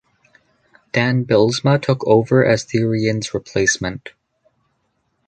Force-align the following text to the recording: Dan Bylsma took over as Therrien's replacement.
Dan 0.93 1.25
Bylsma 1.25 1.79
took 1.79 2.03
over 2.07 2.43
as 2.43 2.65
Therrien's 2.65 3.35
replacement. 3.35 4.13